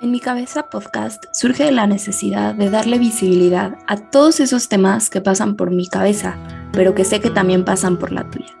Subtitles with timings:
[0.00, 5.20] En mi cabeza podcast surge la necesidad de darle visibilidad a todos esos temas que
[5.20, 6.36] pasan por mi cabeza,
[6.72, 8.52] pero que sé que también pasan por la tuya.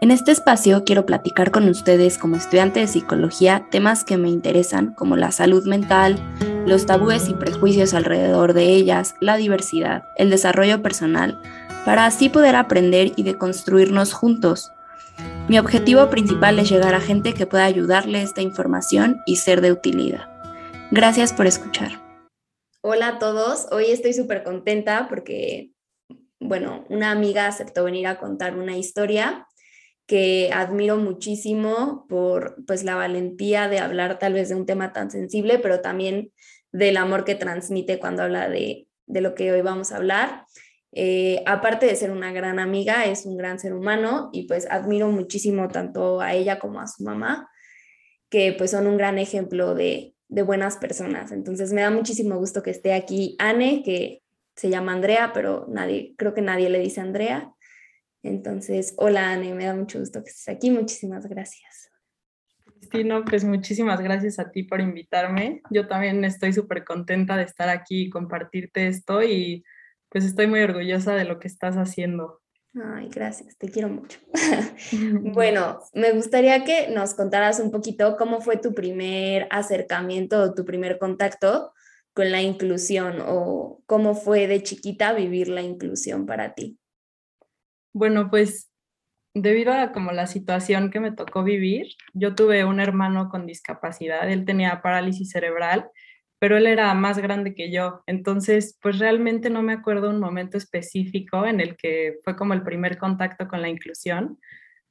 [0.00, 4.94] En este espacio quiero platicar con ustedes como estudiante de psicología temas que me interesan
[4.94, 6.18] como la salud mental,
[6.66, 11.40] los tabúes y prejuicios alrededor de ellas, la diversidad, el desarrollo personal,
[11.84, 14.72] para así poder aprender y deconstruirnos juntos.
[15.48, 19.72] Mi objetivo principal es llegar a gente que pueda ayudarle esta información y ser de
[19.72, 20.31] utilidad.
[20.94, 21.90] Gracias por escuchar.
[22.82, 25.70] Hola a todos, hoy estoy súper contenta porque,
[26.38, 29.46] bueno, una amiga aceptó venir a contar una historia
[30.06, 35.10] que admiro muchísimo por pues la valentía de hablar tal vez de un tema tan
[35.10, 36.30] sensible, pero también
[36.72, 40.44] del amor que transmite cuando habla de, de lo que hoy vamos a hablar.
[40.92, 45.08] Eh, aparte de ser una gran amiga, es un gran ser humano y pues admiro
[45.08, 47.48] muchísimo tanto a ella como a su mamá,
[48.28, 51.30] que pues son un gran ejemplo de, de buenas personas.
[51.30, 54.22] Entonces me da muchísimo gusto que esté aquí Anne, que
[54.56, 57.52] se llama Andrea, pero nadie, creo que nadie le dice Andrea.
[58.22, 60.70] Entonces, hola Anne, me da mucho gusto que estés aquí.
[60.70, 61.90] Muchísimas gracias.
[62.64, 65.60] Cristino, pues muchísimas gracias a ti por invitarme.
[65.70, 69.64] Yo también estoy súper contenta de estar aquí y compartirte esto y
[70.08, 72.40] pues estoy muy orgullosa de lo que estás haciendo.
[72.74, 74.18] Ay, gracias, te quiero mucho.
[75.34, 80.64] bueno, me gustaría que nos contaras un poquito cómo fue tu primer acercamiento o tu
[80.64, 81.72] primer contacto
[82.14, 86.78] con la inclusión o cómo fue de chiquita vivir la inclusión para ti.
[87.94, 88.70] Bueno, pues
[89.34, 94.30] debido a como la situación que me tocó vivir, yo tuve un hermano con discapacidad,
[94.30, 95.90] él tenía parálisis cerebral
[96.42, 98.02] pero él era más grande que yo.
[98.04, 102.64] Entonces, pues realmente no me acuerdo un momento específico en el que fue como el
[102.64, 104.40] primer contacto con la inclusión,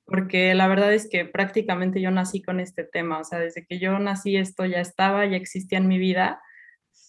[0.06, 3.80] porque la verdad es que prácticamente yo nací con este tema, o sea, desde que
[3.80, 6.42] yo nací esto ya estaba, ya existía en mi vida,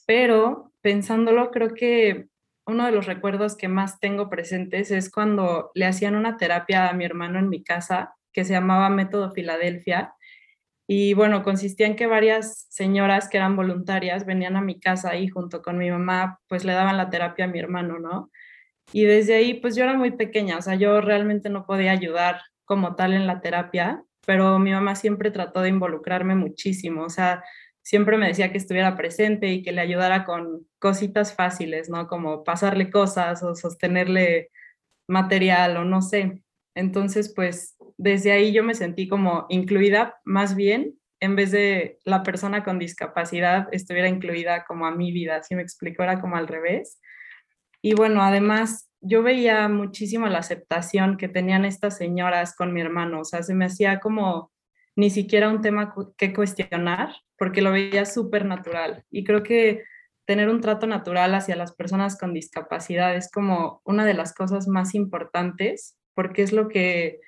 [0.08, 2.26] pero pensándolo, creo que
[2.66, 6.94] uno de los recuerdos que más tengo presentes es cuando le hacían una terapia a
[6.94, 10.14] mi hermano en mi casa que se llamaba Método Filadelfia
[10.94, 15.26] y bueno, consistía en que varias señoras que eran voluntarias venían a mi casa y
[15.26, 18.30] junto con mi mamá pues le daban la terapia a mi hermano, ¿no?
[18.92, 22.42] Y desde ahí pues yo era muy pequeña, o sea, yo realmente no podía ayudar
[22.66, 27.42] como tal en la terapia, pero mi mamá siempre trató de involucrarme muchísimo, o sea,
[27.82, 32.06] siempre me decía que estuviera presente y que le ayudara con cositas fáciles, ¿no?
[32.06, 34.50] Como pasarle cosas o sostenerle
[35.08, 36.42] material o no sé.
[36.74, 42.24] Entonces, pues desde ahí yo me sentí como incluida más bien, en vez de la
[42.24, 46.48] persona con discapacidad estuviera incluida como a mi vida, si me explico, era como al
[46.48, 47.00] revés.
[47.80, 53.20] Y bueno, además yo veía muchísimo la aceptación que tenían estas señoras con mi hermano,
[53.20, 54.50] o sea, se me hacía como
[54.96, 59.04] ni siquiera un tema que cuestionar, porque lo veía súper natural.
[59.10, 59.84] Y creo que
[60.26, 64.66] tener un trato natural hacia las personas con discapacidad es como una de las cosas
[64.66, 67.20] más importantes, porque es lo que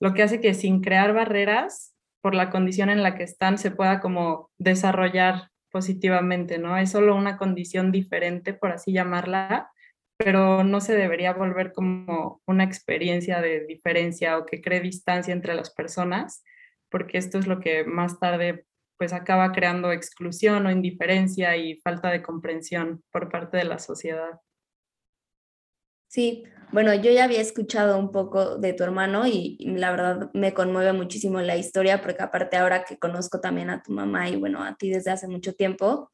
[0.00, 3.70] lo que hace que sin crear barreras por la condición en la que están se
[3.70, 6.76] pueda como desarrollar positivamente, ¿no?
[6.76, 9.70] Es solo una condición diferente, por así llamarla,
[10.16, 15.54] pero no se debería volver como una experiencia de diferencia o que cree distancia entre
[15.54, 16.42] las personas,
[16.90, 18.64] porque esto es lo que más tarde
[18.98, 24.40] pues acaba creando exclusión o indiferencia y falta de comprensión por parte de la sociedad.
[26.08, 30.54] Sí, bueno, yo ya había escuchado un poco de tu hermano y, la verdad me
[30.54, 34.62] conmueve muchísimo la historia porque aparte ahora que conozco también a tu mamá y bueno,
[34.62, 36.10] a ti desde hace mucho tiempo,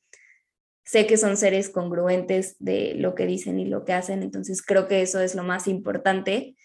[0.84, 4.88] sé que son seres congruentes de lo que dicen y lo que hacen, entonces creo
[4.88, 6.56] que eso es lo más importante.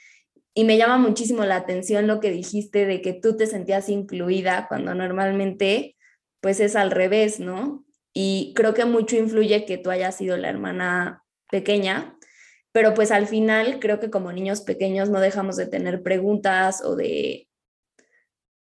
[0.56, 4.68] Y me llama muchísimo la atención lo que dijiste de que tú te sentías incluida
[4.68, 5.95] cuando normalmente
[6.41, 7.85] pues es al revés, ¿no?
[8.13, 12.19] Y creo que mucho influye que tú hayas sido la hermana pequeña
[12.72, 16.96] pero pues al final creo que como niños pequeños no dejamos de tener preguntas o
[16.96, 17.47] de,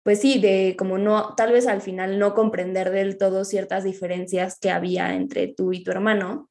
[0.04, 4.60] pues sí, de como no, tal vez al final no comprender del todo ciertas diferencias
[4.60, 6.50] que había entre tú y tu hermano.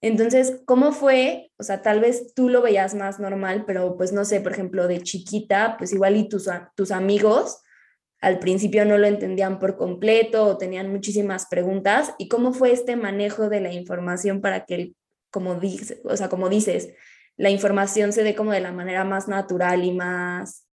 [0.00, 1.50] Entonces, ¿cómo fue?
[1.58, 4.88] O sea, tal vez tú lo veías más normal, pero pues no sé, por ejemplo,
[4.88, 7.60] de chiquita, pues igual y tus, tus amigos
[8.20, 12.14] al principio no lo entendían por completo o tenían muchísimas preguntas.
[12.18, 14.94] ¿Y cómo fue este manejo de la información para que
[15.36, 16.94] como, dices, o sea, como dices,
[17.36, 20.66] la información se dé como de la manera más natural y más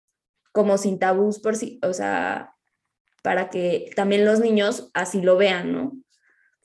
[0.52, 2.54] como sin tabús por sí, o sea,
[3.24, 5.96] para que también los niños así lo vean, ¿no?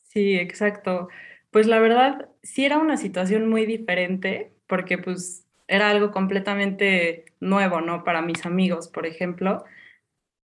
[0.03, 1.07] Sí, exacto.
[1.49, 7.81] Pues la verdad, sí era una situación muy diferente porque pues era algo completamente nuevo,
[7.81, 8.03] ¿no?
[8.03, 9.65] Para mis amigos, por ejemplo,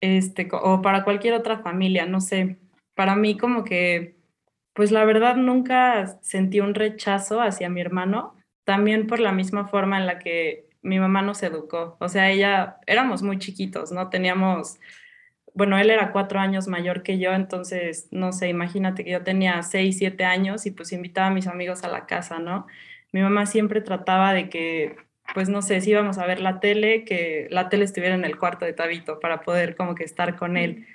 [0.01, 2.57] este, o para cualquier otra familia, no sé.
[2.95, 4.17] Para mí como que
[4.75, 9.99] pues la verdad nunca sentí un rechazo hacia mi hermano, también por la misma forma
[9.99, 11.97] en la que mi mamá nos educó.
[12.01, 14.09] O sea, ella, éramos muy chiquitos, ¿no?
[14.11, 14.79] Teníamos,
[15.55, 19.63] bueno, él era cuatro años mayor que yo, entonces, no sé, imagínate que yo tenía
[19.63, 22.67] seis, siete años y pues invitaba a mis amigos a la casa, ¿no?
[23.13, 24.97] Mi mamá siempre trataba de que,
[25.35, 28.39] pues no sé, si íbamos a ver la tele, que la tele estuviera en el
[28.39, 30.87] cuarto de Tabito para poder como que estar con él.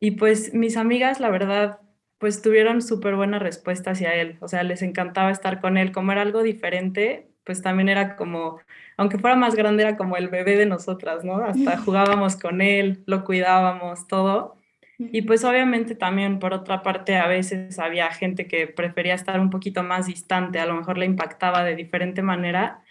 [0.00, 1.80] Y pues mis amigas, la verdad,
[2.18, 6.12] pues tuvieron súper buena respuesta hacia él, o sea, les encantaba estar con él, como
[6.12, 8.58] era algo diferente, pues también era como,
[8.96, 11.36] aunque fuera más grande, era como el bebé de nosotras, ¿no?
[11.36, 14.56] Hasta jugábamos con él, lo cuidábamos, todo.
[14.98, 19.50] Y pues obviamente también por otra parte a veces había gente que prefería estar un
[19.50, 22.82] poquito más distante, a lo mejor le impactaba de diferente manera,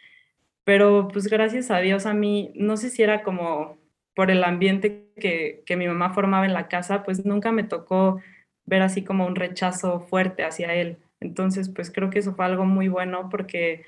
[0.64, 3.80] pero pues gracias a Dios a mí, no sé si era como
[4.16, 8.22] por el ambiente que, que mi mamá formaba en la casa, pues nunca me tocó
[8.66, 10.98] ver así como un rechazo fuerte hacia él.
[11.20, 13.86] Entonces, pues creo que eso fue algo muy bueno porque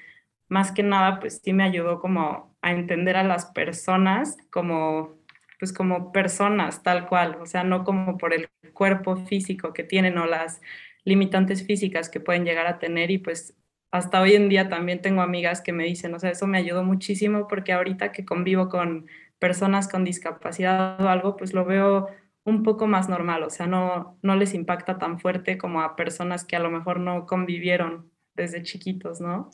[0.49, 5.15] más que nada, pues sí me ayudó como a entender a las personas como,
[5.59, 10.17] pues como personas tal cual, o sea, no como por el cuerpo físico que tienen
[10.17, 10.61] o las
[11.03, 13.55] limitantes físicas que pueden llegar a tener y pues
[13.91, 16.83] hasta hoy en día también tengo amigas que me dicen, o sea, eso me ayudó
[16.83, 19.07] muchísimo porque ahorita que convivo con
[19.39, 22.07] personas con discapacidad o algo, pues lo veo
[22.47, 26.45] un poco más normal, o sea, no, no les impacta tan fuerte como a personas
[26.45, 29.51] que a lo mejor no convivieron desde chiquitos, ¿no?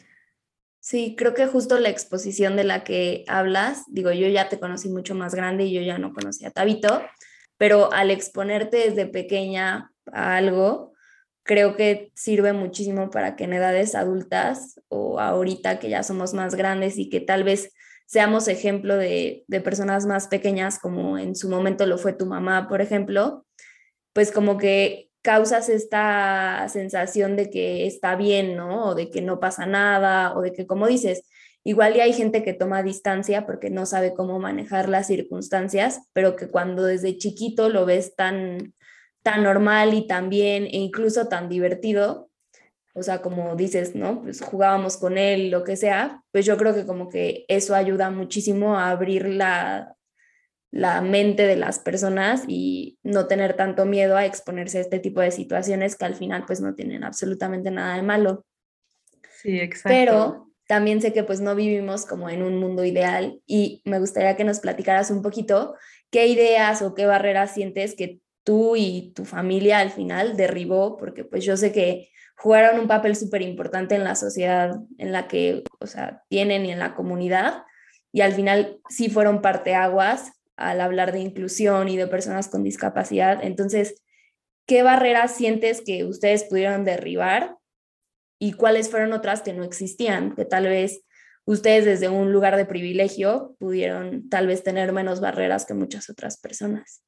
[0.80, 4.90] Sí, creo que justo la exposición de la que hablas, digo, yo ya te conocí
[4.90, 7.02] mucho más grande y yo ya no conocía a Tabito,
[7.58, 10.94] pero al exponerte desde pequeña a algo,
[11.42, 16.54] creo que sirve muchísimo para que en edades adultas o ahorita que ya somos más
[16.54, 17.74] grandes y que tal vez
[18.14, 22.80] seamos ejemplo de, personas más pequeñas, como en su momento lo fue tu mamá, por
[22.80, 23.44] ejemplo,
[24.14, 28.90] pues como que causas esta sensación de que está bien, ¿no?
[28.90, 31.24] O de que no pasa nada, o de que, como dices,
[31.64, 36.36] igual ya hay gente que toma distancia porque no sabe cómo manejar las circunstancias, pero
[36.36, 38.76] que cuando desde chiquito lo ves tan,
[39.24, 42.30] tan normal y tan bien e incluso tan divertido,
[42.94, 44.22] o sea, como dices, ¿no?
[44.22, 48.12] Pues jugábamos con él, lo que sea, pues yo creo que como que eso ayuda
[48.12, 49.96] muchísimo a abrir la,
[50.72, 55.22] la mente de las personas y no tener tanto miedo a exponerse a este tipo
[55.22, 58.46] de situaciones que al final pues no tienen absolutamente nada de malo.
[59.42, 59.90] Sí, exacto.
[59.90, 64.36] Pero también sé que pues no vivimos como en un mundo ideal y me gustaría
[64.36, 65.76] que nos platicaras un poquito
[66.12, 71.24] qué ideas o qué barreras sientes que tú y tu familia al final derribó, porque
[71.24, 72.10] pues yo sé que
[72.44, 76.74] jugaron un papel súper importante en la sociedad en la que, o sea, tienen y
[76.74, 77.64] en la comunidad.
[78.12, 83.40] Y al final sí fueron parteaguas al hablar de inclusión y de personas con discapacidad.
[83.42, 84.04] Entonces,
[84.66, 87.56] ¿qué barreras sientes que ustedes pudieron derribar
[88.40, 90.36] y cuáles fueron otras que no existían?
[90.36, 91.06] Que tal vez
[91.46, 96.38] ustedes desde un lugar de privilegio pudieron tal vez tener menos barreras que muchas otras
[96.42, 97.06] personas.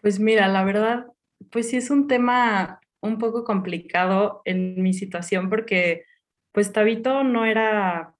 [0.00, 1.04] Pues mira, la verdad,
[1.50, 6.04] pues sí es un tema un poco complicado en mi situación porque
[6.52, 8.14] pues Tabito no era,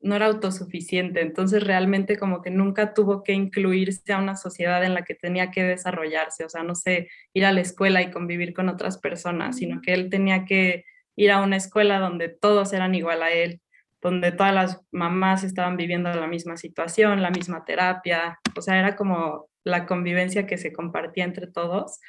[0.00, 4.94] no era autosuficiente, entonces realmente como que nunca tuvo que incluirse a una sociedad en
[4.94, 8.54] la que tenía que desarrollarse, o sea, no sé, ir a la escuela y convivir
[8.54, 12.94] con otras personas, sino que él tenía que ir a una escuela donde todos eran
[12.96, 13.60] igual a él,
[14.02, 18.96] donde todas las mamás estaban viviendo la misma situación, la misma terapia, o sea, era
[18.96, 22.00] como la convivencia que se compartía entre todos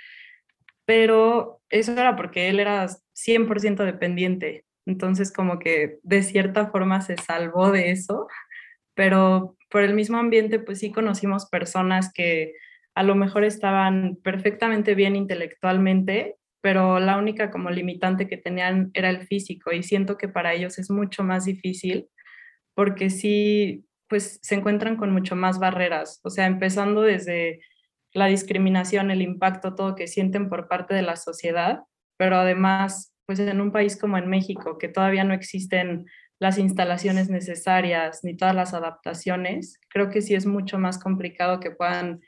[0.86, 7.18] pero eso era porque él era 100% dependiente, entonces como que de cierta forma se
[7.18, 8.28] salvó de eso,
[8.94, 12.54] pero por el mismo ambiente pues sí conocimos personas que
[12.96, 19.10] a lo mejor estaban perfectamente bien intelectualmente, pero la única como limitante que tenían era
[19.10, 22.08] el físico y siento que para ellos es mucho más difícil
[22.74, 27.60] porque sí pues se encuentran con mucho más barreras, o sea, empezando desde
[28.16, 31.82] la discriminación, el impacto, todo que sienten por parte de la sociedad,
[32.18, 36.06] pero además, pues en un país como en México, que todavía no existen
[36.40, 41.72] las instalaciones necesarias ni todas las adaptaciones, creo que sí es mucho más complicado que
[41.72, 42.22] puedan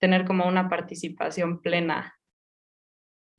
[0.00, 2.14] tener como una participación plena.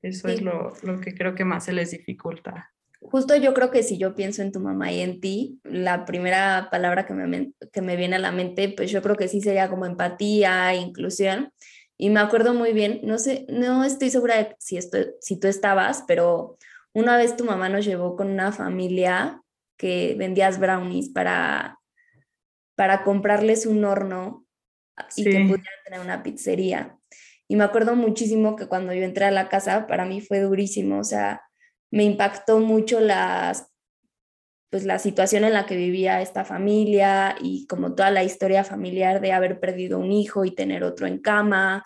[0.02, 2.76] Eso es lo, lo que creo que más se les dificulta.
[3.02, 6.70] Justo yo creo que si yo pienso en tu mamá y en ti, la primera
[6.72, 9.70] palabra que me, que me viene a la mente, pues yo creo que sí sería
[9.70, 11.52] como empatía, inclusión.
[11.98, 15.48] Y me acuerdo muy bien, no sé, no estoy segura de si, esto, si tú
[15.48, 16.58] estabas, pero
[16.94, 19.42] una vez tu mamá nos llevó con una familia
[19.78, 21.80] que vendías brownies para,
[22.76, 24.46] para comprarles un horno
[25.16, 26.98] y que pudieran tener una pizzería.
[27.48, 31.00] Y me acuerdo muchísimo que cuando yo entré a la casa, para mí fue durísimo,
[31.00, 31.44] o sea,
[31.92, 33.68] me impactó mucho las
[34.76, 39.22] pues la situación en la que vivía esta familia y como toda la historia familiar
[39.22, 41.86] de haber perdido un hijo y tener otro en cama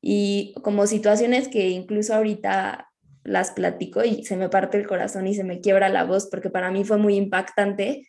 [0.00, 2.90] y como situaciones que incluso ahorita
[3.22, 6.50] las platico y se me parte el corazón y se me quiebra la voz porque
[6.50, 8.08] para mí fue muy impactante.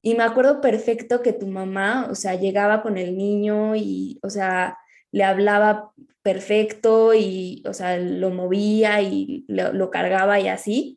[0.00, 4.30] Y me acuerdo perfecto que tu mamá, o sea, llegaba con el niño y, o
[4.30, 4.78] sea,
[5.12, 5.92] le hablaba
[6.22, 10.96] perfecto y, o sea, lo movía y lo, lo cargaba y así.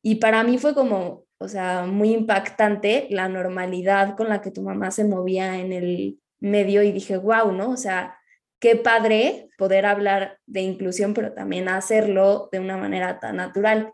[0.00, 4.62] Y para mí fue como, o sea, muy impactante la normalidad con la que tu
[4.62, 7.70] mamá se movía en el medio y dije, wow, ¿no?
[7.70, 8.18] O sea,
[8.60, 13.92] qué padre poder hablar de inclusión, pero también hacerlo de una manera tan natural.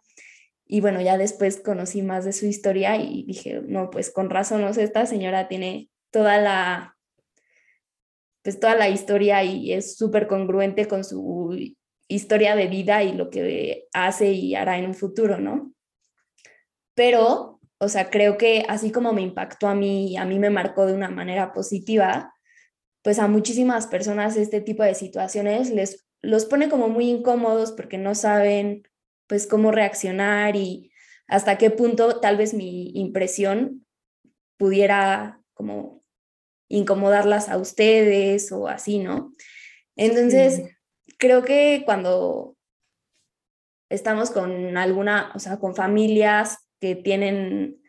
[0.66, 4.60] Y bueno, ya después conocí más de su historia y dije, no, pues con razón,
[4.60, 6.96] no sé, esta señora tiene toda la,
[8.42, 11.74] pues toda la historia y es súper congruente con su
[12.08, 15.72] historia de vida y lo que hace y hará en un futuro, ¿no?
[17.00, 20.50] Pero, o sea, creo que así como me impactó a mí y a mí me
[20.50, 22.34] marcó de una manera positiva,
[23.02, 27.96] pues a muchísimas personas este tipo de situaciones les los pone como muy incómodos porque
[27.96, 28.82] no saben
[29.26, 30.92] pues cómo reaccionar y
[31.26, 33.86] hasta qué punto tal vez mi impresión
[34.58, 36.04] pudiera como
[36.68, 39.32] incomodarlas a ustedes o así, ¿no?
[39.96, 40.64] Entonces,
[41.16, 42.58] creo que cuando
[43.88, 47.80] estamos con alguna, o sea, con familias que tienen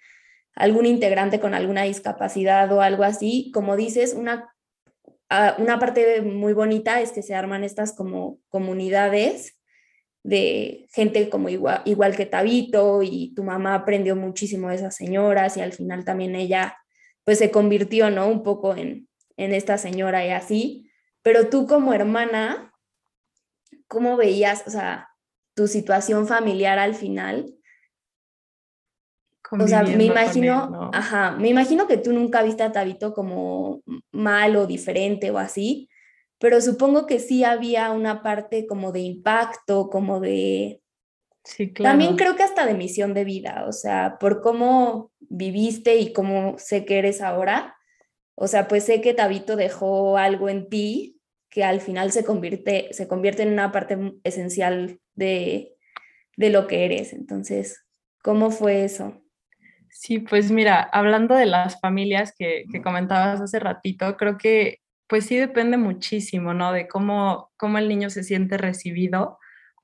[0.56, 4.54] algún integrante con alguna discapacidad o algo así, como dices, una,
[5.30, 9.58] ah, una parte muy bonita es que se arman estas como comunidades
[10.24, 15.62] de gente como igual, que Tabito y tu mamá aprendió muchísimo de esas señoras y
[15.62, 16.78] al final también ella
[17.24, 18.28] pues se convirtió, ¿no?
[18.28, 19.08] Un poco en,
[19.38, 20.92] en esta señora y así,
[21.24, 22.74] pero tú como hermana,
[23.88, 25.10] ¿cómo veías, o sea,
[25.56, 27.54] tu situación familiar al final?
[29.52, 33.82] O sea, me imagino, ajá, me imagino que tú nunca viste a Tabito como
[34.12, 35.90] mal o diferente o así,
[36.40, 40.82] pero supongo que sí había una parte como de impacto, como de...
[41.44, 41.94] Sí, claro.
[41.94, 46.56] También creo que hasta de misión de vida, o sea, por cómo viviste y cómo
[46.58, 47.76] sé que eres ahora.
[48.36, 52.88] O sea, pues sé que Tabito dejó algo en ti que al final se convierte,
[52.92, 55.76] se convierte en una parte esencial de,
[56.38, 57.14] de lo que eres.
[57.14, 57.86] Entonces,
[58.24, 59.21] ¿cómo fue eso?
[59.92, 65.38] Sí, pues mira, hablando de las familias que, comentabas hace ratito, creo que pues sí
[65.38, 66.72] depende muchísimo, ¿no?
[66.72, 69.38] De cómo, cómo el niño se siente recibido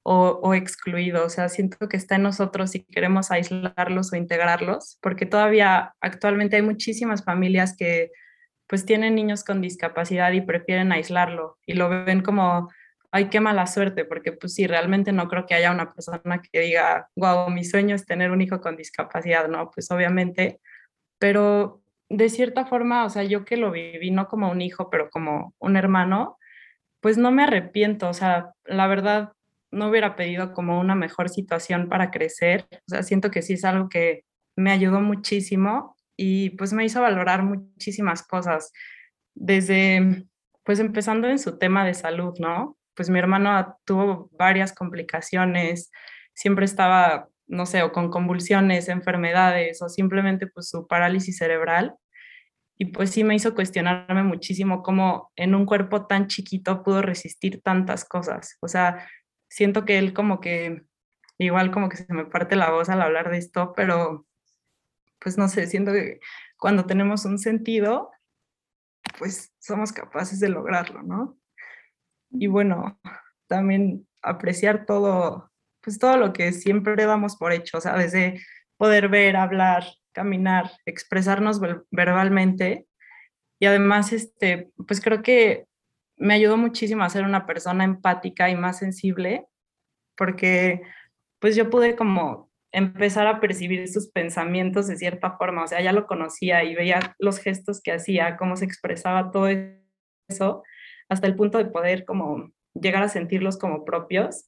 [0.03, 1.25] o, o, excluido.
[1.25, 6.55] O sea, siento que está en nosotros si queremos aislarlos o integrarlos, porque todavía actualmente
[6.55, 8.11] hay muchísimas familias que
[8.67, 12.69] pues tienen niños con discapacidad y prefieren aislarlo y lo ven como
[13.11, 16.59] ay, qué mala suerte, porque pues sí, realmente no creo que haya una persona que
[16.59, 19.71] diga, wow, mi sueño es tener un hijo con discapacidad, ¿no?
[19.71, 20.59] Pues obviamente,
[21.19, 25.09] pero de cierta forma, o sea, yo que lo viví no como un hijo, pero
[25.09, 26.37] como un hermano,
[27.01, 29.33] pues no me arrepiento, o sea, la verdad
[29.71, 33.65] no hubiera pedido como una mejor situación para crecer, o sea, siento que sí es
[33.65, 34.23] algo que
[34.55, 38.71] me ayudó muchísimo y pues me hizo valorar muchísimas cosas,
[39.35, 40.25] desde,
[40.63, 42.76] pues empezando en su tema de salud, ¿no?
[42.97, 45.91] Pues mi hermano tuvo varias complicaciones,
[46.33, 51.95] siempre estaba, no sé, o con convulsiones, enfermedades o simplemente pues su parálisis cerebral.
[52.79, 57.61] Y pues sí me hizo cuestionarme muchísimo cómo en un cuerpo tan chiquito pudo resistir
[57.61, 58.57] tantas cosas.
[58.61, 59.07] O sea,
[59.47, 60.83] siento que él como que,
[61.37, 64.25] igual como que se me parte la voz al hablar de esto, pero
[65.19, 66.19] pues no sé, siento que
[66.57, 68.11] cuando tenemos un sentido,
[69.19, 71.37] pues somos capaces de lograrlo, ¿no?
[72.29, 72.99] Y bueno,
[73.47, 78.41] también apreciar todo, pues todo lo que siempre damos por hecho, o sea, desde
[78.77, 81.59] poder ver, hablar, caminar, expresarnos
[81.91, 82.87] verbalmente.
[83.59, 85.65] Y además, este, pues creo que
[86.17, 89.45] me ayudó muchísimo a ser una persona empática y más sensible
[90.17, 90.81] porque
[91.39, 95.93] pues yo pude como empezar a percibir sus pensamientos de cierta forma, o sea, ya
[95.93, 99.47] lo conocía y veía los gestos que hacía, cómo se expresaba todo
[100.27, 100.63] eso
[101.09, 104.47] hasta el punto de poder como llegar a sentirlos como propios.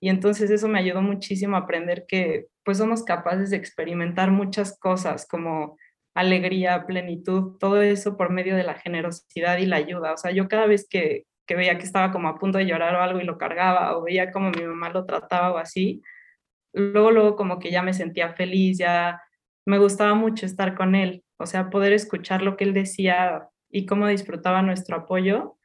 [0.00, 4.78] Y entonces eso me ayudó muchísimo a aprender que pues somos capaces de experimentar muchas
[4.78, 5.76] cosas como
[6.14, 10.12] alegría, plenitud, todo eso por medio de la generosidad y la ayuda.
[10.12, 12.94] O sea, yo cada vez que, que veía que estaba como a punto de llorar
[12.94, 16.02] o algo y lo cargaba o veía como mi mamá lo trataba o así,
[16.72, 19.20] luego, luego como que ya me sentía feliz, ya
[19.66, 23.86] me gustaba mucho estar con él, o sea, poder escuchar lo que él decía y
[23.86, 25.57] cómo disfrutaba nuestro apoyo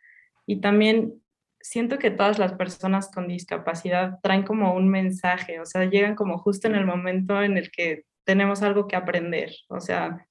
[0.46, 1.22] y también
[1.62, 6.38] siento que todas las personas con discapacidad traen como un mensaje, o sea, llegan como
[6.38, 10.28] justo en el momento en el que tenemos algo que aprender, o sea,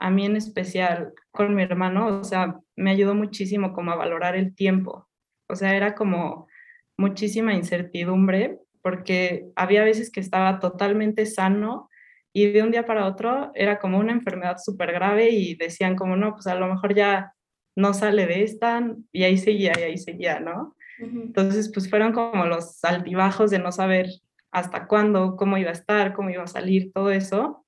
[0.00, 4.36] a mí en especial con mi hermano, o sea, me ayudó muchísimo como a valorar
[4.36, 5.08] el tiempo,
[5.48, 6.48] o sea, era como
[6.96, 11.88] muchísima incertidumbre porque había veces que estaba totalmente sano
[12.32, 16.16] y de un día para otro era como una enfermedad súper grave y decían como,
[16.16, 17.33] no, pues a lo mejor ya
[17.76, 20.76] no sale de esta y ahí seguía y ahí seguía, ¿no?
[20.98, 24.08] Entonces, pues fueron como los altibajos de no saber
[24.52, 27.66] hasta cuándo, cómo iba a estar, cómo iba a salir, todo eso.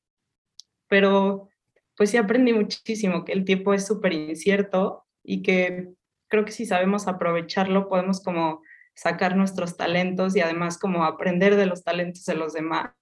[0.89, 1.49] Pero
[1.97, 5.93] pues sí aprendí muchísimo que el tiempo es súper incierto y que
[6.29, 8.63] creo que si sabemos aprovecharlo podemos como
[8.95, 12.93] sacar nuestros talentos y además como aprender de los talentos de los demás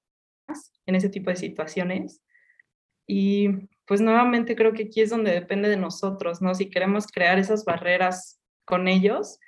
[0.86, 2.22] en ese tipo de situaciones.
[3.06, 6.54] Y pues nuevamente creo que aquí es donde depende de nosotros, ¿no?
[6.54, 9.38] Si queremos crear esas barreras con ellos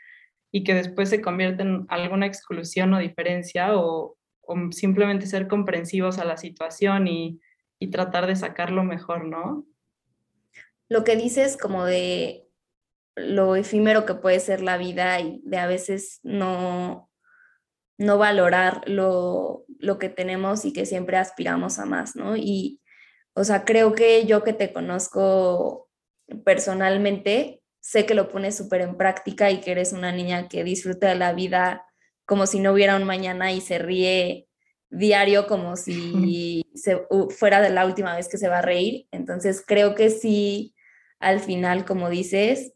[0.53, 4.17] y que después se convierta en alguna exclusión o diferencia o,
[4.71, 7.41] simplemente ser comprensivos a la situación y,
[7.81, 9.67] y tratar de sacarlo mejor, ¿no?
[10.89, 12.47] Lo que dices como de
[13.17, 17.11] lo efímero que puede ser la vida y de a veces no,
[17.99, 22.37] no valorar lo, lo que tenemos y que siempre aspiramos a más, ¿no?
[22.37, 22.81] Y,
[23.37, 25.91] o sea, creo que yo que te conozco
[26.43, 31.09] personalmente, sé que lo pones súper en práctica y que eres una niña que disfruta
[31.11, 31.85] de la vida
[32.25, 34.49] como si no hubiera un mañana y se ríe
[34.89, 39.07] diario como si se, fuera de la última vez que se va a reír.
[39.11, 40.75] Entonces creo que sí,
[41.21, 42.73] al final, como dices,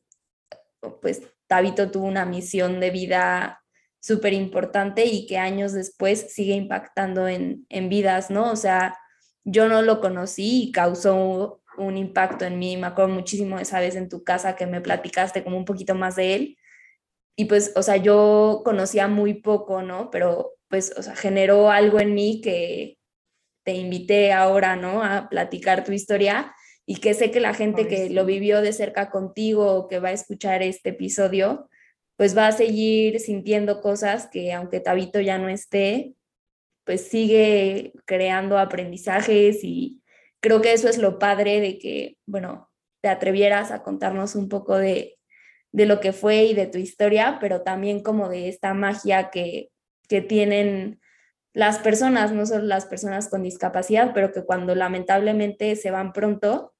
[1.00, 3.64] pues Tabito tuvo una misión de vida
[3.98, 8.52] súper importante y que años después sigue impactando en, en vidas, ¿no?
[8.52, 8.94] O sea,
[9.44, 12.76] yo no lo conocí y causó un impacto en mí.
[12.76, 16.16] Me acuerdo muchísimo esa vez en tu casa que me platicaste como un poquito más
[16.16, 16.58] de él.
[17.36, 20.10] Y pues, o sea, yo conocía muy poco, ¿no?
[20.10, 22.98] Pero pues, o sea, generó algo en mí que
[23.64, 25.02] te invité ahora, ¿no?
[25.02, 26.54] A platicar tu historia
[26.86, 30.08] y que sé que la gente que lo vivió de cerca contigo o que va
[30.08, 31.68] a escuchar este episodio,
[32.16, 36.14] pues va a seguir sintiendo cosas que aunque Tabito ya no esté,
[36.90, 40.02] pues sigue creando aprendizajes y,
[40.40, 42.68] creo que eso es lo padre de que, bueno,
[43.00, 45.16] te atrevieras a contarnos un poco de,
[45.70, 49.70] lo que fue y de tu historia, pero también como de esta magia que,
[50.08, 51.00] que tienen
[51.52, 56.74] las personas, no solo las personas con discapacidad, pero que cuando lamentablemente se van pronto,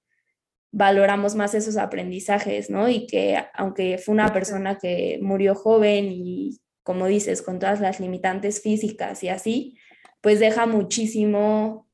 [0.73, 2.88] valoramos más esos aprendizajes, ¿no?
[2.88, 8.01] Y que aunque fue una persona que murió joven y, como dices, con todas las
[8.01, 9.77] limitantes físicas y así,
[10.21, 11.89] pues deja muchísimo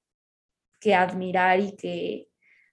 [0.81, 2.29] que admirar y que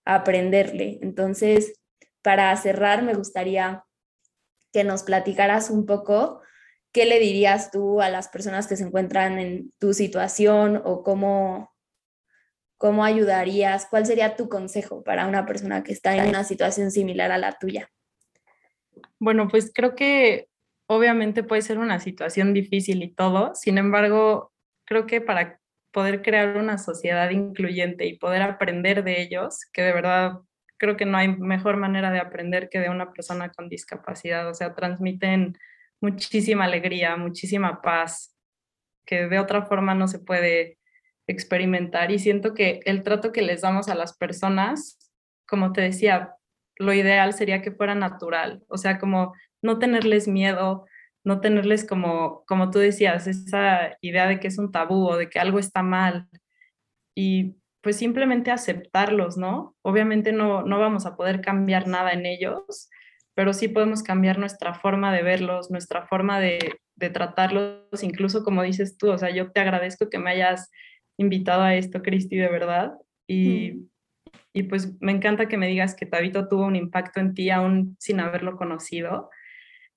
[0.05, 0.99] aprenderle.
[1.01, 1.79] Entonces,
[2.21, 3.85] para cerrar, me gustaría
[4.71, 6.41] que nos platicaras un poco
[6.91, 11.73] qué le dirías tú a las personas que se encuentran en tu situación o cómo,
[12.77, 17.31] cómo ayudarías, cuál sería tu consejo para una persona que está en una situación similar
[17.31, 17.89] a la tuya.
[19.19, 20.49] Bueno, pues creo que
[20.87, 24.52] obviamente puede ser una situación difícil y todo, sin embargo,
[24.85, 25.59] creo que para
[25.91, 30.39] poder crear una sociedad incluyente y poder aprender de ellos, que de verdad
[30.77, 34.53] creo que no hay mejor manera de aprender que de una persona con discapacidad, o
[34.53, 35.57] sea, transmiten
[36.01, 38.35] muchísima alegría, muchísima paz,
[39.05, 40.77] que de otra forma no se puede
[41.27, 42.11] experimentar.
[42.11, 45.11] Y siento que el trato que les damos a las personas,
[45.47, 46.35] como te decía,
[46.77, 50.85] lo ideal sería que fuera natural, o sea, como no tenerles miedo,
[51.23, 55.29] no tenerles como, como tú decías, esa idea de que es un tabú o de
[55.29, 56.27] que algo está mal
[57.15, 59.75] y pues simplemente aceptarlos, ¿no?
[59.81, 62.89] Obviamente no, no vamos a poder cambiar nada en ellos,
[63.35, 68.63] pero sí podemos cambiar nuestra forma de verlos, nuestra forma de, de tratarlos, incluso como
[68.63, 70.71] dices tú, o sea, yo te agradezco que me hayas
[71.17, 72.93] invitado a esto, Cristi, de verdad,
[73.27, 73.89] y, mm.
[74.53, 77.95] y pues me encanta que me digas que Tabito tuvo un impacto en ti aún
[77.99, 79.29] sin haberlo conocido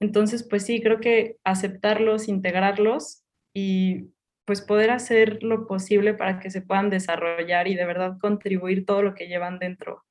[0.00, 3.22] entonces, pues sí, creo que aceptarlos, integrarlos
[3.54, 4.10] y
[4.44, 9.02] pues poder hacer lo posible para que se puedan desarrollar y de verdad contribuir todo
[9.02, 10.04] lo que llevan dentro.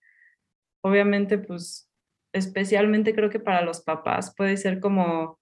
[0.84, 1.90] Obviamente, pues
[2.34, 5.40] especialmente creo que para los papás puede ser como,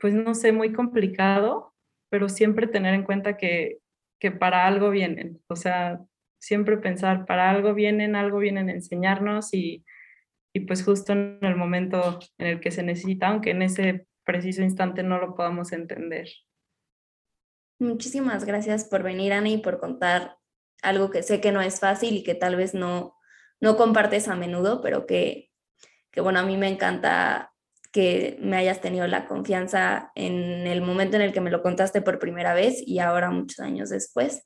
[0.00, 1.74] pues no sé, muy complicado,
[2.10, 3.78] pero siempre tener en cuenta que,
[4.18, 6.00] que para algo vienen, o sea,
[6.40, 9.84] siempre pensar, para algo vienen, algo vienen a enseñarnos y
[10.52, 14.62] y pues justo en el momento en el que se necesita, aunque en ese preciso
[14.62, 16.28] instante no lo podamos entender.
[17.78, 20.36] Muchísimas gracias por venir, Ana, y por contar
[20.82, 23.16] algo que sé que no es fácil y que tal vez no,
[23.60, 25.50] no compartes a menudo, pero que,
[26.10, 27.52] que, bueno, a mí me encanta
[27.92, 32.00] que me hayas tenido la confianza en el momento en el que me lo contaste
[32.00, 34.44] por primera vez y ahora muchos años después.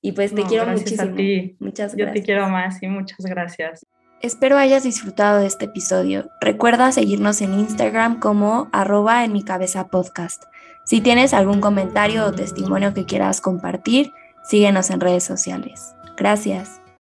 [0.00, 1.14] Y pues te quiero muchísimo.
[1.58, 1.96] Muchas gracias.
[1.96, 3.86] Yo te quiero más y muchas gracias.
[4.20, 6.28] Espero hayas disfrutado de este episodio.
[6.42, 10.44] Recuerda seguirnos en Instagram como arroba en mi cabeza podcast.
[10.84, 14.12] Si tienes algún comentario o testimonio que quieras compartir,
[14.44, 15.94] síguenos en redes sociales.
[16.18, 16.82] Gracias.